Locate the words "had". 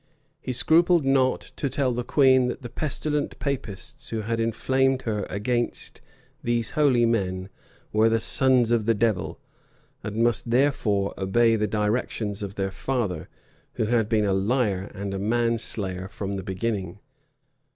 4.21-4.39, 13.85-14.09